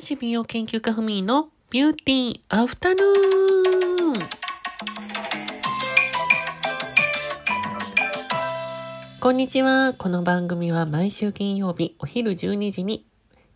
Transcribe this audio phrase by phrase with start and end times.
[0.00, 4.14] 男子美容研究家ふみのビューティーアフタヌーン
[9.20, 9.92] こんにちは。
[9.92, 13.04] この番組は毎週金曜日お昼12時に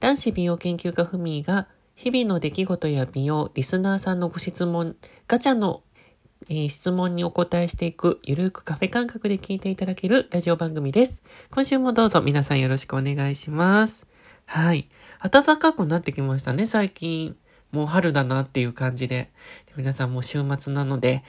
[0.00, 5.82] 男子美容研究家ふみが日々の出来事や美容、リスナーさんのご質問、ガチャの、
[6.50, 11.22] えー、質問にお答えしていくゆるくカフェ感覚で聞いていただけるラジオ番組です。
[11.50, 14.06] 今週もどうぞ皆さんよろしくお願いします。
[14.44, 14.90] はい。
[15.28, 17.34] 暖かくなってきましたね、最近。
[17.72, 19.30] もう春だなっていう感じで。
[19.66, 21.24] で皆さんもう週末なので、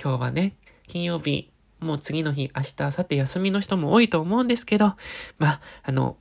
[0.00, 0.54] 今日はね、
[0.86, 1.50] 金曜日、
[1.80, 4.94] もう次の日、明日、明後日休みの人も多いと思うんですけど、
[5.38, 6.16] まあ、あの、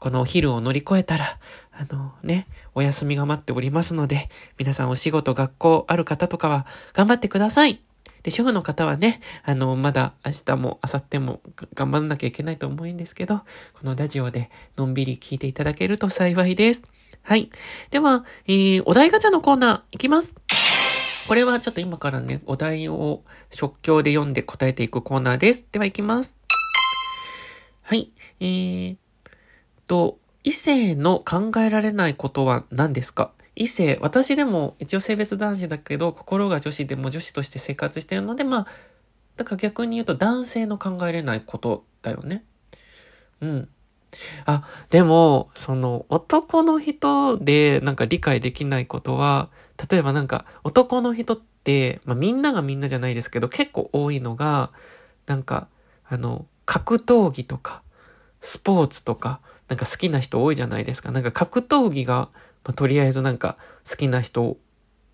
[0.00, 1.38] このお昼を乗り越えたら、
[1.70, 4.28] あのね、お休みが待っておりますので、
[4.58, 7.80] 皆さんお仕事、学校ある方とかは頑張ってください。
[8.22, 11.40] で、主婦の方はね、あの、まだ明日も明後日も
[11.74, 13.44] 頑張んなきゃいけないと思うんですけど、こ
[13.84, 16.82] のラジオでのんびり聞いていただけると幸いです。
[17.22, 17.50] はい。
[17.90, 20.34] では、えー、お題ガチャのコーナーいきます。
[21.28, 25.64] これはちょっと今からね、お題を即興で読んで答えていくコーナーです。
[25.70, 26.36] では行きます。
[27.82, 28.12] はい。
[28.40, 28.96] えー、
[29.86, 33.30] と、異性の考えられないことは何ですか？
[33.54, 38.66] 異性、私でも一応性別男子だけど、心が女子でも女子として生活してるので、まあ、
[39.36, 42.44] だから逆に言うと男性の考えれないことだよね。
[43.40, 43.68] うん。
[44.44, 49.50] あ、でも、その男の人でなんか理解できないことは、
[49.90, 54.70] 例えばなんか男の人って、まあみんながみんなじゃないですけど、結構多いのが、
[55.26, 55.68] なんか、
[56.08, 57.82] あの、格闘技とか、
[58.40, 61.10] スポーツとか、なんか好きな人多いじゃないですか。
[61.10, 62.28] なんか格闘技が
[62.64, 63.56] まあ、とりあえずなんか
[63.88, 64.56] 好きな人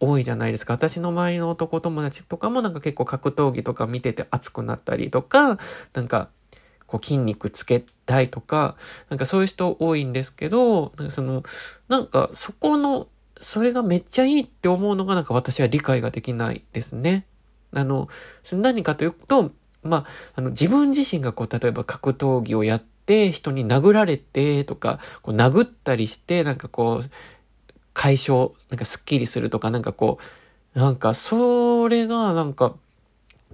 [0.00, 0.74] 多いじゃないですか。
[0.74, 5.58] 私の周りの男友達とかもなんか結構格闘技とか見てて熱くなったりとか、
[5.94, 6.28] なんか
[6.86, 8.76] こう筋肉つけたいとか、
[9.08, 11.42] なんかそういう人多いんですけど、なんかその、
[11.88, 13.08] なんかそこの、
[13.40, 17.26] それがめっちゃいいって思うのがなんか私は理解ができないですね。
[17.72, 18.08] あの、
[18.52, 19.50] 何かというと、
[19.82, 20.06] まあ、
[20.36, 27.10] あの自分自身がこう、例えば格闘技をやって、人に殴られてとか、こう殴ったりして、なんかこう、
[27.98, 30.18] 解消、なんかスッキリするとか、なんかこ
[30.74, 32.74] う、なんかそれがなんか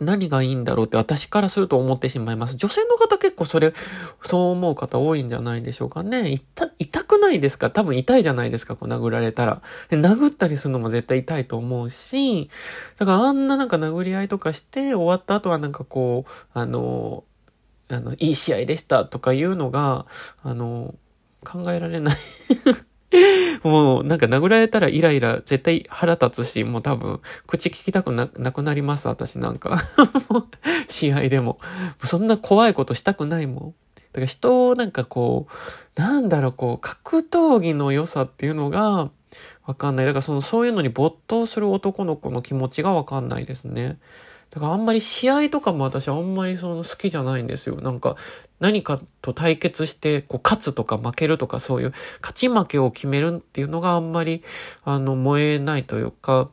[0.00, 2.56] 何がいいんだろうって私からすると思ってしまいます。
[2.56, 3.72] 女性の方結構それ、
[4.24, 6.36] そう思う方多いんじゃないでしょうかね。
[6.78, 7.70] 痛、くないですか？
[7.70, 9.62] 多分痛いじゃないですか、こう殴られたら。
[9.90, 12.50] 殴ったりするのも絶対痛いと思うし、
[12.98, 17.22] だからあんななんか殴り合いとかして終わった後はなんかこう、あの、
[17.88, 20.06] あの、いい試合でしたとかいうのが、
[20.42, 20.96] あの、
[21.44, 22.16] 考えられない
[23.62, 29.78] もうなんか殴られたらイライラ絶対腹立つし、もう多分口聞きたくなくなります、私なんか。
[30.88, 31.58] 試合でも。
[32.04, 33.74] そんな怖いことしたくないもん。
[34.12, 35.46] だから人をなんかこ
[35.96, 39.10] う、なんだろう、こう、格闘技の良さっていうのが
[39.66, 40.06] わかんない。
[40.06, 43.98] だからその、そういうのに没頭する男の子の気持ちがわかんないですね。
[44.52, 47.80] だからあんまり試合とかも私あんまりその好きじゃないんですよ。
[47.80, 48.16] なんか
[48.60, 54.42] 何かと対決してこう勝つとか負けるとかそういう勝ち負けを決めるっていうのがあんまり
[54.84, 56.50] あの燃えないというか、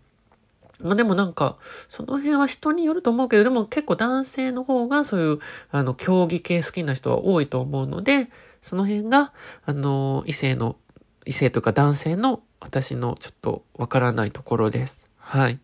[0.81, 1.57] まあでもなんか、
[1.89, 5.39] その辺は人によると思うけど、でも結構男性の方がそういう、
[5.71, 8.29] あの、競技系好きな人は多いと思うので、
[8.61, 9.33] その辺が、
[9.65, 10.77] あの、異性の、
[11.25, 15.01] 異性というか男性の私のちょっとわからないところです。
[15.17, 15.59] はい。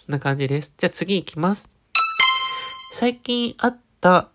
[0.00, 0.72] そんな感じです。
[0.78, 1.68] じゃあ次行きます。
[2.92, 4.30] 最近あった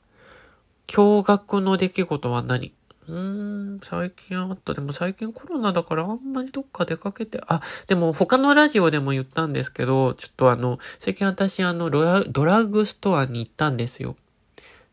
[0.88, 2.72] 驚愕の出来事は何？
[3.08, 4.76] うーん、最近あった。
[4.76, 14.16] でも最近コロナだからあんまりどっか出かけて、あ、でも他のラジオでも言ったんですけど、ちょっとあの、最近私あのドラ、ドラッグストアに行ったんですよ。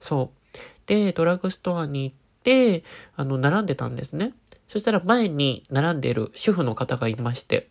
[0.01, 0.59] そう。
[0.87, 2.83] で、ドラッグストアに行って、
[3.15, 4.33] あの、並んでたんですね。
[4.69, 7.69] そしたら前に並んでいる主婦の方がいまして。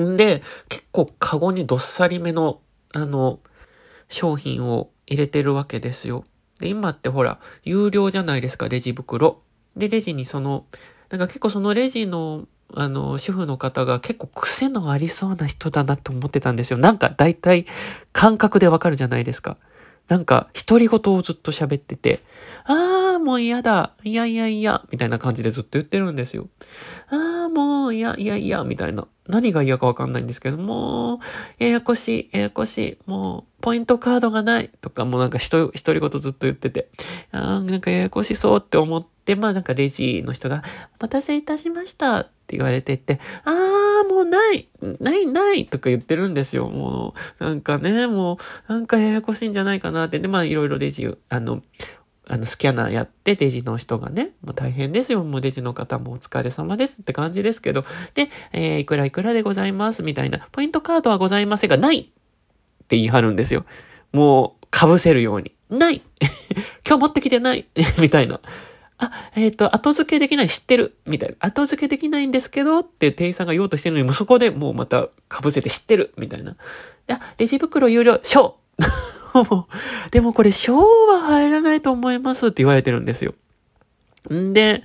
[0.00, 2.60] んで、結構カゴにどっさりめの、
[2.94, 3.40] あの、
[4.08, 6.24] 商品を入れてるわけですよ。
[6.60, 9.42] で、今ってほら、有料じゃないですか、レジ袋。
[9.76, 10.66] で、レジにその、
[11.10, 16.78] なんか結構そのレジの、あの、主婦の方が結構癖のありそうな人だなと思ってたんですよ。
[16.78, 17.66] なんか大体
[18.12, 19.58] 感覚でわかるじゃないですか。
[20.08, 22.20] なんか、独り言をずっと喋ってて、
[22.64, 23.92] ああ、もう嫌だ。
[24.04, 26.48] いやいやいや、みたいな感じでずっと言ってるんですよ。
[27.08, 29.06] ああ、もう、いやいやいや、みたいな。
[29.28, 31.18] 何が嫌かわかんないんですけど、もう、
[31.58, 36.88] ややこしい、ややこしい、もう、ポイントカードがない、とか、もうなんか独り言ずっと言ってて、
[37.30, 40.64] ああ、なんかややこしそうって思って、まあなんかレジの人が、
[40.98, 44.68] お待たせいたしました、言われてて、ああ、もうない、
[45.00, 46.68] ないないとか言ってるんですよ。
[46.68, 48.38] もう、なんかね、も
[48.68, 50.18] う、なんかややこしいんじゃないかなって。
[50.18, 51.62] で、まあいろいろレジ、あの、
[52.28, 55.24] あの、スキャナーやって、レジの人がね、もう大変ですよ。
[55.24, 57.84] もうレジの方もお疲れ様ですって感じですけど、
[58.14, 60.02] で、えー、いくらいくらでございます？
[60.02, 62.04] みたいな、ポイントカードはございませんが、ないっ
[62.86, 63.64] て言い張るんですよ。
[64.12, 65.52] もう、被せるように。
[65.68, 66.00] ない
[66.86, 67.66] 今日持ってきてない
[67.98, 68.40] みたいな。
[69.02, 71.34] あ、えっ、ー、と、後付けできない、知ってるみたいな。
[71.40, 76.56] 後付けできないんですけどって店員さんが言おうとしてるのに、もうそこでもうまた被せて知ってるみたいな。
[77.08, 78.58] あ、レジ袋有料、小
[80.12, 80.78] でもこれ、小
[81.08, 83.34] は入らないと思いますって言われてるんですよ。
[84.32, 84.84] んで、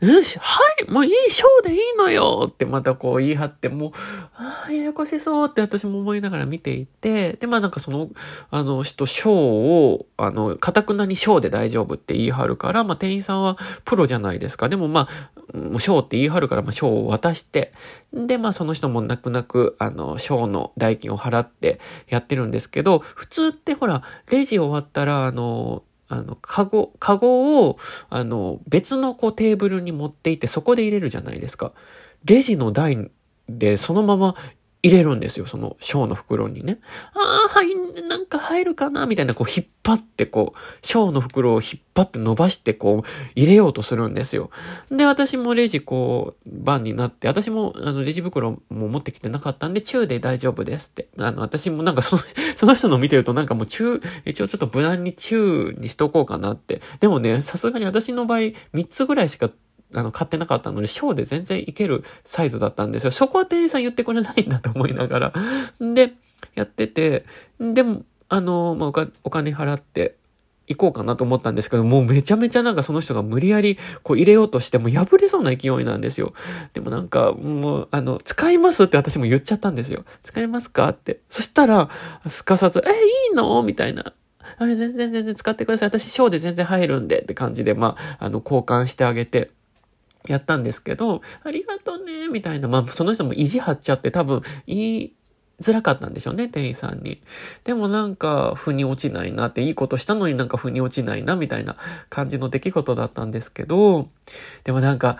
[0.00, 3.90] よし、はい、もういい、ショーでいいのよってまたこう言い張って、もう、
[4.34, 8.10] ああ、ややこしそうって私も思いながら見ていて、で、まあなんかその、
[8.50, 13.56] あの人、ショーを、あの、かたくなにショーで大丈夫って言い張るから、まあ店員さんは
[13.86, 14.68] プロじゃないですか。
[14.68, 15.08] でもま
[15.54, 17.72] あ、もうショーって言い張るから、まあショーを渡して、
[18.12, 31.72] で、まあその人も泣く泣く、あの、ショーの代金を払ってやってるんですけど、普通ってほら、レジ終わったら、あの、あの、カゴ、カゴを、あの、別のこうテーブルに持っていってそこで入れるじゃないですか。
[32.24, 33.10] レジの台
[33.48, 34.34] でそのまま
[34.86, 36.78] 入れるんですよ、そのショーの袋にね。
[37.14, 37.74] ああ、はい、
[38.08, 39.06] なんか入るかな？
[39.06, 44.50] みたいな、こう引っ張ってこう、ショーの袋を引っ張って伸ばしてこう、入れようとするんですよ。
[44.90, 51.08] で、私もレジこう、番になって、私もあのレジ袋も持ってきてなかったんで、中で大丈夫ですって。
[51.18, 52.22] あの、私もなんかその、
[52.54, 56.80] その人の見てるとなんかもう中、一応ちょっと無難に中にしとこうかなって。
[57.00, 58.54] でもね、さすがに私の場合、3
[58.88, 59.50] つぐらいしか
[59.94, 63.10] あの、買ってなかったので、ショーで全然いけるサイズだったんですよ。
[63.10, 65.32] そこは店員さん言ってくれないんだと思いながら。
[65.80, 66.14] で、
[66.54, 67.24] やってて、
[67.60, 70.16] でも、あの、まあ、お金払って、
[70.68, 76.34] 行こうかなと思ったんですけど、もうめちゃめちゃなんかその人が無理やりこう入れようとしても破れそうな勢いなんですよ。
[76.74, 80.04] でもなんかもうあの、使いますって私も言っちゃったんですよ。
[80.22, 81.20] 使いますかって。
[81.30, 81.88] そしたら、
[82.26, 83.62] すかさず、え、いいの？
[83.62, 84.12] みたいな。
[84.58, 85.88] あれ全然全然使ってください。
[85.88, 89.52] 私ショーで全然入るんでって感じで、まあ、あの、交換してあげて。
[90.28, 95.12] やったんですけど、ありがとうね、みたいな、まあ、その人も意地張っちゃって多分言い
[95.60, 97.22] づらかったんでしょうね、店員さんに。
[97.64, 101.76] でもなんか、腑に落ちないなって、いいことしたのになんか腑に落ちないな、みたいな
[102.10, 104.08] 感じの出来事だったんですけど、
[104.64, 105.18] でもなんか、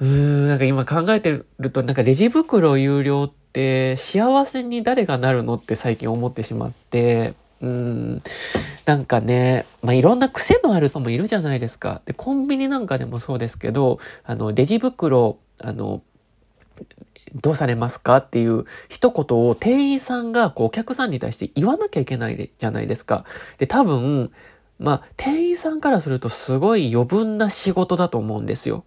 [0.00, 8.22] うーん、なんか今考えてると、なんかレジ袋有料って幸せに誰がなるのって最近思ってしまって、うん、
[8.84, 12.02] なんかね、まあ、いろんな癖のある人もいるじゃないですか。
[12.04, 16.02] で、コンビニなんかでもそうですけど、あの、レジ袋、あの、
[17.40, 23.24] どうされますかっていう一言を店員さんがこうお客さんに対して言わなきゃいけないじゃないですか。
[23.58, 24.30] で、多分、
[24.78, 28.84] まあ、店員さんからするとすごい余分な仕事だと思うんですよ。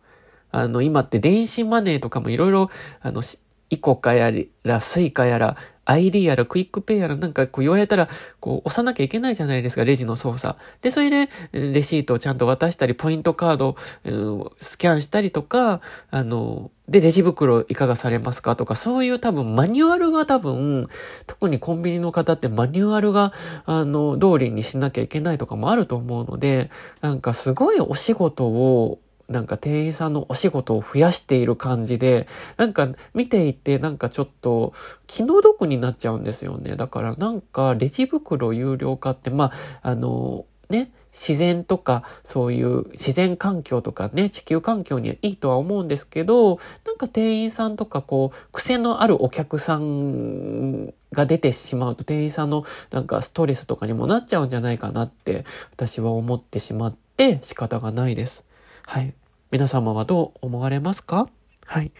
[0.51, 2.69] あの、今って電子マネーとかもいろいろ、
[3.01, 3.23] あの、
[3.69, 4.31] イコカや
[4.63, 5.57] ら、スイカやら、
[5.88, 10.57] ID やらクイックペイやらなんかこう言われたら、こう押さなきゃいけないじゃないですか、レジの操作。
[10.81, 13.75] で、それで、レシートをちゃんと渡したり、ポイントカード、
[14.06, 15.81] うん、スキャンしたりとか、
[16.12, 20.86] あの、で、レジ袋いかがされますかとか、そういう多分マニュアルが多分、
[21.25, 23.33] 特にコンビニの方ってマニュアルが、
[23.66, 26.69] あの、通りにしなきゃいけないとかもあると思うので、
[27.01, 32.27] なんかすごいお仕事を、なんか店員さんのお仕事を増やしている感じで、
[32.57, 34.74] なんか見ていてなんかちょっと
[35.06, 36.75] 気の毒になっちゃうんですよね。
[36.75, 39.51] だからなんかレジ袋有料化って、ま
[39.81, 58.46] あ、あの、ね、自然とかそういう自然環境とかね、地球環境にはいいとは思うんですけど、なんか店員さんとかこう、癖のあるお客さんが出てしまうと店員さんのなんかストレスとかにもなっちゃうんじゃないかなって私は思ってしまって仕方がないです。
[58.87, 59.13] はい。
[59.51, 61.27] 皆様はどう思われますか？
[61.65, 61.91] はい。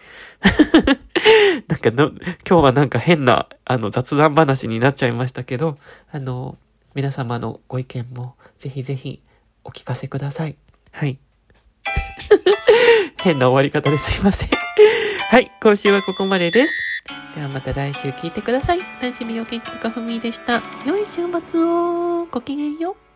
[1.68, 2.16] なんかの、今
[2.46, 5.76] 日はなんか変な、あの、雑談話になっちゃいましたけど、
[6.10, 6.56] あの、
[6.94, 9.22] 皆様のご意見もぜひぜひ
[9.64, 10.56] お聞かせください。
[10.92, 11.18] はい。
[13.20, 14.48] 変な終わり方ですいません。
[15.28, 16.74] はい、今週はここまでです。
[17.34, 18.80] ではまた来週聞いてください。
[19.00, 20.62] 男子美容研究家ふみでした。
[20.86, 23.07] 良い週末をごきげんよう。